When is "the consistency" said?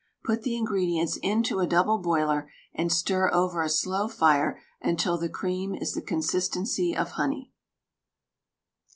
5.93-6.97